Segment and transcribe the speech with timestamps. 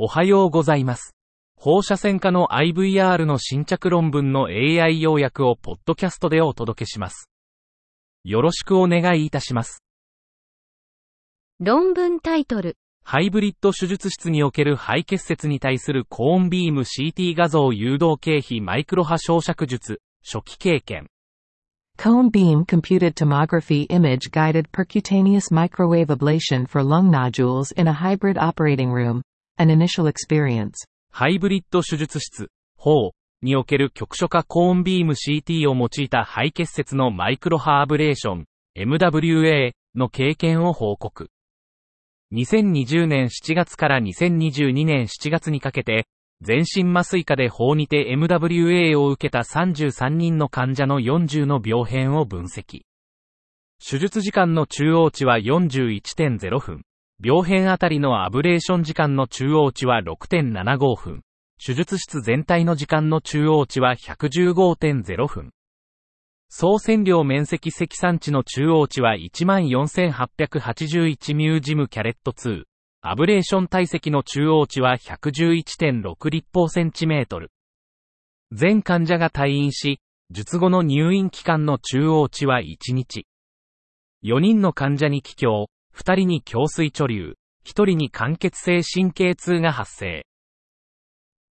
[0.00, 1.16] おはようございます。
[1.56, 7.28] 放射線科の IVR の新着論文の AI 要約をポッドキャストでお届けします。
[8.22, 9.82] よろしくお願いいたします。
[11.58, 12.76] 論文タイトル。
[13.02, 21.08] ハイブリッド手術室における肺結節に対するコーンビーム CT 画像誘導経費マイクロ波焼灼術、初期経験。
[21.98, 28.92] Cone beam computed tomography image guided percutaneous microwave ablation for lung nodules in a hybrid operating
[28.92, 29.22] room.
[29.60, 30.70] An initial experience.
[31.10, 33.10] ハイブリッド手術室、法
[33.42, 38.44] における局所化コーンビーム CT を用いた肺結節のマイクロハアブレーション、
[38.76, 41.30] MWA の経験を報告。
[42.32, 46.06] 2020年7月から2022年7月にかけて、
[46.40, 52.82] 全身麻酔科で法にて MWA を受けた33人の患者の40の病変を分析。
[53.84, 56.82] 手術時間の中央値は41.0分。
[57.20, 61.22] 病変あたりのアブレーション時間の中央値は6.75分。
[61.60, 65.50] 手術室全体の時間の中央値は115.0分。
[66.48, 72.62] 総線量面積積算値の中央値は14,881ミュージムキャレット2。
[73.00, 77.50] アブレーション体積の中央値は111.6立方センチメートル。
[78.52, 79.98] 全患者が退院し、
[80.30, 83.26] 術後の入院期間の中央値は1日。
[84.22, 85.66] 4人の患者に気胸、
[85.98, 87.34] 2人に胸水貯留、
[87.66, 90.24] 1人に間欠性神経痛が発生。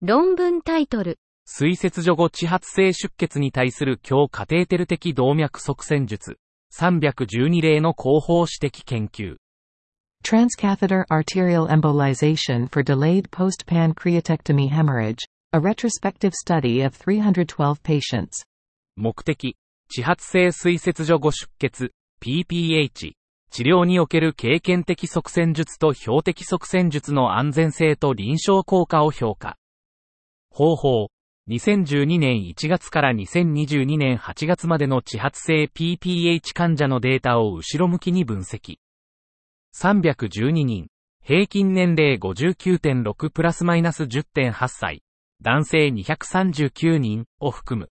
[0.02, 1.17] 論文タイトル。
[1.45, 6.39] 水切除後地発性出血に対する強カテーテル的動脈側線術。
[6.77, 9.38] 312例の広報指摘研究。
[10.25, 15.23] Transcatheter arterial embolization for delayed post-pancreatectomy hemorrhage.
[15.53, 18.44] A retrospective study of 312 patients.
[18.97, 19.55] 目的、
[19.88, 23.14] 地発性水切除後出血、PPH。
[23.55, 29.59] 治療における経験的側線術と標的側線術の安全性と臨床効果を評価。
[30.49, 31.09] 方法。
[31.47, 38.77] 2012年1月から2022年8月までの地発性 PPH 患者のデータを後ろ向きに分析。
[39.75, 40.87] 312人。
[41.21, 45.03] 平均年齢59.6プラスマイナス10.8歳。
[45.43, 47.89] 男性239人を含む。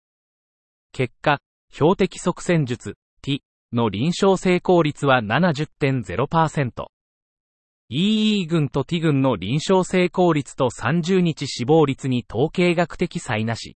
[0.91, 1.39] 結果、
[1.71, 2.95] 標的側線術
[3.73, 6.87] の臨床成功率は70.0%。
[7.89, 13.77] EE 群と T 群の臨床成功率と30日死亡率に統計学的差異なし。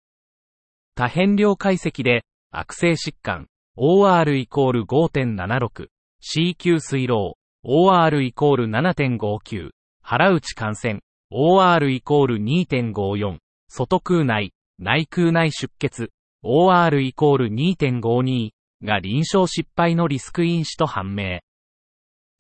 [0.96, 5.90] 多変量解析で、悪性疾患、OR イコール5.76、
[6.22, 7.34] CQ 水漏、
[7.64, 9.72] OR イコール7.59、
[10.02, 13.38] 腹打ち感染、OR イコール2.54、
[13.70, 16.12] 外空内、内空内出血、
[16.44, 18.52] OR イコール2.52
[18.84, 21.40] が臨床失敗のリスク因子と判明。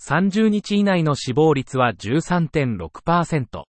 [0.01, 3.63] 30日以内の死亡率は13.6%。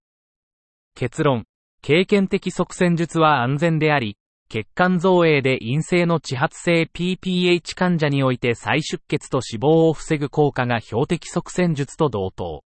[0.94, 1.44] 結論。
[1.80, 4.16] 経験的側線術は安全であり、
[4.50, 12.64] 血管造影で陰性の地発性 PPH 患者において再出血と死亡を防ぐ効果が標的側線術と同等。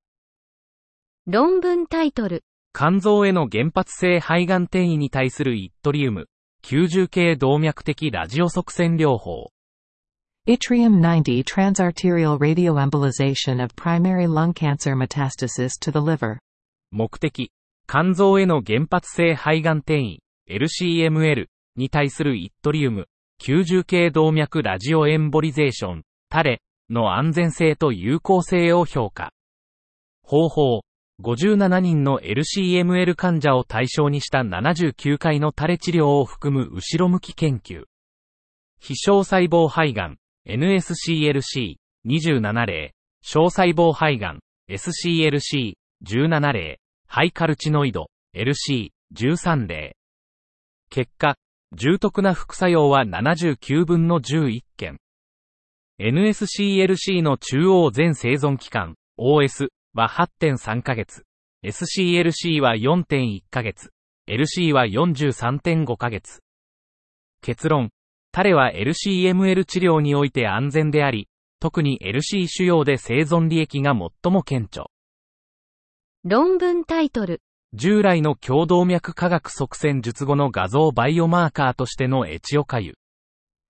[1.26, 2.42] 論文タイトル。
[2.72, 6.26] 肝臓への原発性肺がん転移に対するイットリウム、
[6.64, 9.50] 90系動脈的ラジオ側線療法。
[10.44, 16.38] Yttrium 90 transarterial radioembolization of primary lung cancer metastasis to the liver.
[16.90, 17.52] 目的、
[17.86, 20.18] 肝臓への原発性肺がん転移、
[20.50, 23.06] LCML に対するイットリウム、
[23.40, 26.60] 90系動脈ラジオエンボリゼーション、タレ
[26.90, 29.30] の安全性と有効性を評価。
[30.24, 30.80] 方法、
[31.22, 37.84] 57人の LCML 患者を対象にした79回のタレ治療を含む後ろ向き研究。
[38.80, 49.96] 非小細胞肺がん、NSCLC27 例、小細胞肺がん、SCLC17 例、ハイカルチノイド、LC13 例。
[50.90, 51.36] 結果、
[51.72, 54.98] 重篤な副作用は79分の11件。
[56.00, 61.24] NSCLC の中央全生存期間、OS は8.3ヶ月。
[61.64, 63.90] SCLC は4.1ヶ月。
[64.28, 66.40] LC は43.5ヶ月。
[67.40, 67.90] 結論。
[68.34, 71.28] タレは LCML 治療において安全であり、
[71.60, 74.86] 特に LC 腫瘍で生存利益が最も顕著。
[76.24, 77.42] 論文タイトル。
[77.74, 82.94] 従来の強動脈化学側線術後の画像バイオマーカーとしてのエチオカユ。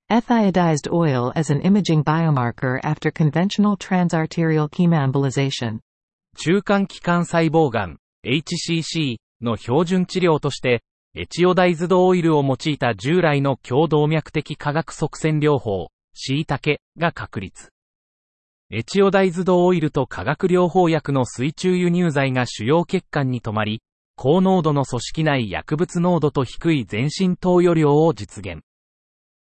[0.09, 5.81] Ethiodized oil as an imaging biomarker after conventional transarterial chemoembolization.
[6.39, 17.69] 中間気管細胞がん、HCC の標準治療として、エチオダイズドオイルを用いた従来の強動脈的化学側線療法、シイタケが確立。
[18.71, 23.83] エチオダイズドオイルと化学療法薬の水中輸入剤が主要血管に止まり、
[24.17, 28.63] 高濃度の組織内薬物濃度と低い全身投与量を実現。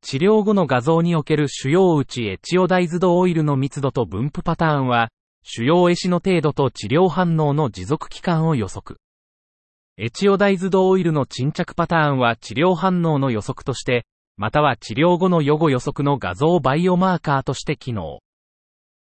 [0.02, 5.08] 治療後の画像における主要内エチオダイズドオイルの密度と分布パターンは、
[5.44, 8.98] 主要エシの程度と治療反応の持続期間を予測。
[9.96, 14.06] エチオダイズドオイルの沈着パターンは治療反応の予測として、
[14.37, 18.19] または治療後の予後予測の画像バイオマーカーとして機能。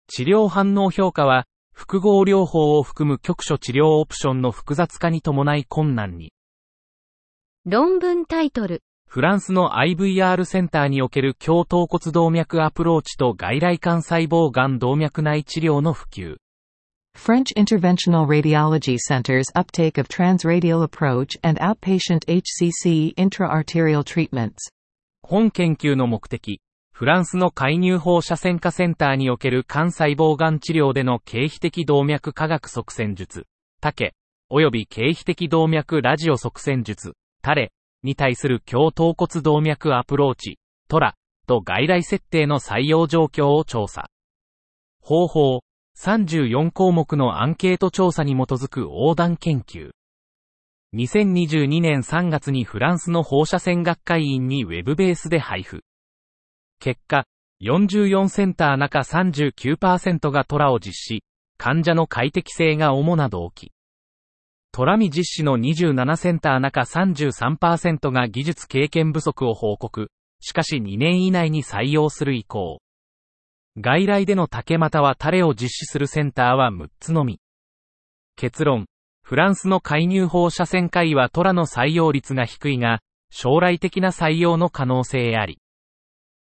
[0.08, 6.34] 治療反応評価は、複合療法を含む局所治療オプションの複雑化に伴い困難に。
[7.64, 8.82] 論文タイトル。
[9.08, 16.36] フランスの IVR センターにおける強頭骨動脈アプローチと外来幹細胞がん動脈内治療の普及。
[17.14, 24.58] French Interventional Radiology Center's uptake of transradial approach and outpatient HCC intraarterial treatments.
[25.22, 26.60] 本研究の目的、
[26.92, 33.46] フランスの介入放射線科センターにおける幹細胞がん治療での経皮的動脈科学側線術、
[33.80, 34.12] 竹、
[34.50, 37.72] 及び経皮的動脈ラジオ側線術、タレ、
[38.02, 40.58] に対する強頭骨動脈アプローチ、
[40.88, 41.14] トラ、
[41.46, 44.10] と外来設定の採用状況を調査。
[45.00, 45.60] 方法、
[45.98, 49.90] 34項目のアンケート調査に基づく横断研究。
[50.94, 55.82] 2022年3月にフランスの放射線学会員にウェブベースで配布。
[56.78, 57.24] 結果、
[57.62, 61.24] 44センター中39%がトラを実施、
[61.56, 63.72] 患者の快適性が主な動機。
[64.72, 70.10] トラミ実施の27センター中33%が技術経験不足を報告。
[70.40, 72.80] しかし2年以内に採用する意向。
[73.76, 77.40] 外来での竹股はタレを実施するセンターは6つのみ。
[78.36, 78.86] 結論。
[79.22, 83.00] フランスの介入放射線科医はトラの採用率が低いが、
[83.30, 85.58] 将来的な採用の可能性あり。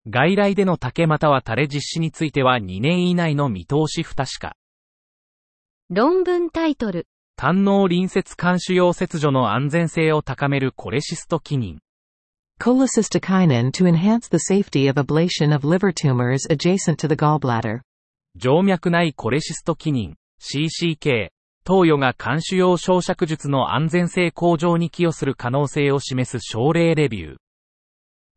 [0.07, 4.55] 外来での竹股はタレ実施については2年以内の見通し不確か。
[5.89, 7.07] 論文タイトル。
[7.37, 11.79] 胆脳隣接監視用切除の安全性を高めるコレシストキニン。
[12.61, 17.81] Cholecystokinin to enhance the safety of ablation of liver tumors adjacent to the gallbladder.
[18.39, 21.29] 静脈内コレシストキニン、CCK、
[21.65, 27.37] 投与が監視用焼灼術の安全性向上に寄与する可能性を示す症例レビュー。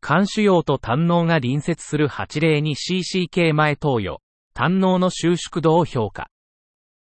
[0.00, 4.20] 肝腫瘍と胆脳が隣接する8例に CCK 前投与、
[4.54, 6.28] 胆脳の収縮度を評価。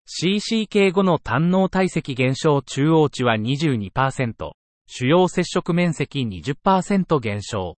[0.07, 4.51] CCK 後の胆脳体積減少中央値は22%、
[4.93, 7.77] 主要接触面積20%減少。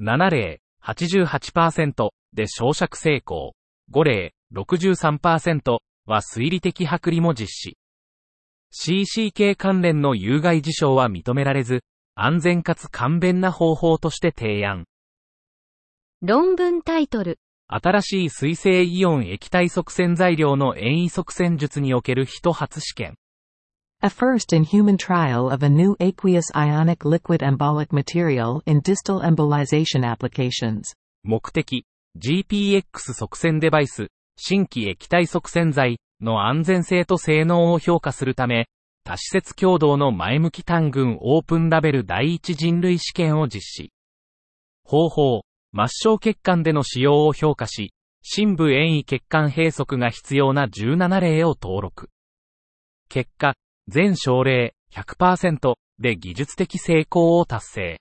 [0.00, 3.54] 7例、88%で焼灼成功。
[3.92, 7.76] 5例、63%は推理的剥離も実施。
[8.72, 11.84] CCK 関連の有害事象は認められず、
[12.14, 14.86] 安全かつ簡便な方法として提案。
[16.22, 17.38] 論文タイトル。
[17.68, 23.18] 新しい水性イオン液体側線材料の遠位側線術における人初試験。
[24.02, 30.04] A first in human trial of a new aqueous ionic liquid embolic material in distal embolization
[30.04, 30.94] applications.
[31.24, 31.86] 目的、
[32.18, 38.66] GPX 側線デバイス、新規液体側線材の安全性と性能を評価するため、
[39.02, 43.92] 多施設共同の前向き単群オープンラベル第一人類試験を実施。
[44.84, 45.42] 方法、
[45.74, 52.10] 末梢血管での使用を評価し、深部遠位血管閉塞が必要な17例を登録。
[53.08, 53.54] 結果、
[53.88, 58.00] 全症例100%で技術的成功を達成。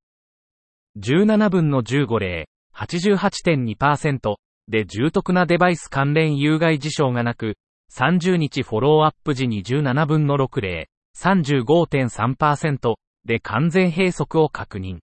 [0.97, 4.35] 17分の15例88.2%
[4.67, 7.57] で重篤なデバイス関連有害事象がなく、
[7.93, 14.99] 30日フォローアップ時27分の6例35.3%で完全閉塞を確認。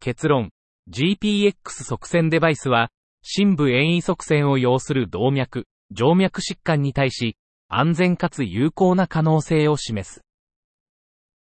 [0.00, 0.50] 結論、
[0.90, 2.90] GPX 側線デバイスは、
[3.22, 5.66] 深部遠位側線を要する動脈、
[5.96, 7.36] 静脈疾患に対し、
[7.68, 10.22] 安全かつ有効な可能性を示す。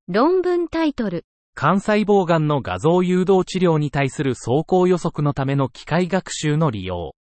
[0.07, 1.25] 論文タイトル。
[1.55, 7.15] 幹細胞癌の画像誘導治療に対する走行予測のための機械学習の利用。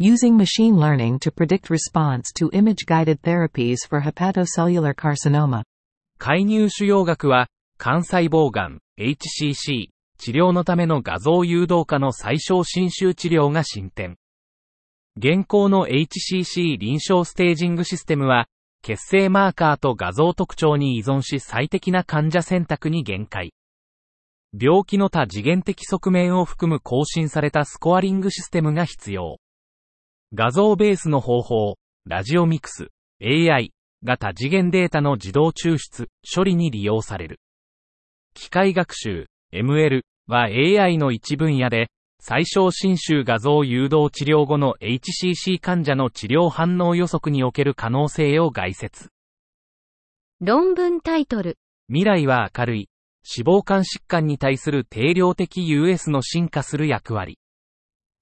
[0.00, 5.62] Using machine learning to predict response to image-guided therapies for hepatocellular carcinoma.
[6.18, 9.88] 介入腫瘍学は、幹細胞癌、HCC、
[10.18, 14.16] 治療のための画像誘導化の最小侵襲治療が進展。
[15.14, 18.46] 現行の HCC 臨床ステージングシステムは、
[18.82, 23.52] 血清マーカーと画像特徴に依存し最適な患者選択に限界。
[24.58, 29.36] 病気の多次元的側面を含む更新されたスコアリングシステムが必要。
[30.32, 31.76] 画像ベースの方法、
[32.06, 32.88] ラジオミクス、
[33.22, 37.38] AI が多次元データの自動抽出、処理に利用される。
[38.32, 41.88] 機械学習、ML は AI の一分野で、
[42.24, 49.08] 最小侵襲画像誘導治療後の HCC 患者の治療反応予測における可能性を概説。
[50.40, 52.88] 論文タイトル、未来は明るい。
[53.36, 57.40] 脂肪肝疾患に対する定量的 US の進化する役割。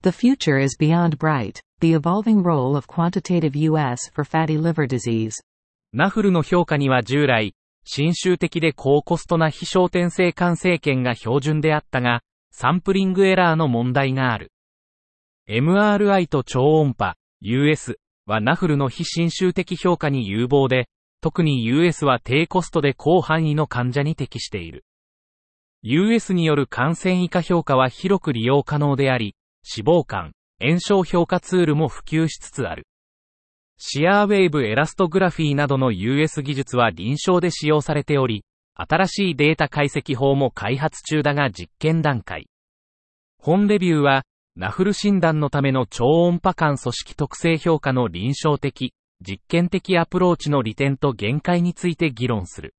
[0.02, 1.60] The future is beyond bright.
[1.80, 5.32] The evolving role of quantitative US for fatty liver disease.
[5.92, 7.54] ナフルの評価には従来、
[7.84, 14.52] 侵襲的で高コストな非焦点性肝生検が標準であったが、サンプリングエラーの問題がある。
[15.48, 20.88] MRI と超音波、US はナフルの非侵襲的評価に有望で、
[21.20, 24.84] 特に US は低コストで広範囲の患者に適している。
[25.82, 29.34] US による感染以下評価は広く利用可能であり、
[29.76, 32.86] 脂肪肝、炎症評価ツールも普及しつつある。
[33.78, 42.48] シアーウェーブエラストグラフィーなどの US 技術は臨床で使用されており、新しいデータ解析法も開発中だが実験段階。
[43.38, 44.24] 本レビューは、
[44.56, 52.74] ナフル診断のための超音波間組織特性評価の臨床的、実験的アプローチの利点と限界について議論する。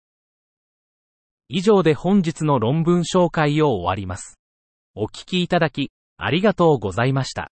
[1.50, 4.40] 以上で本日の論文紹介を終わります。
[4.96, 7.52] お聞きいただき、ありがとうございました。